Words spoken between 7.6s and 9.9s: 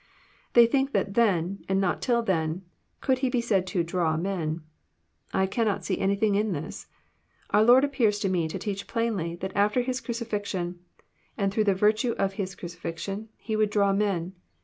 Lord appears to me to teach plainly, that after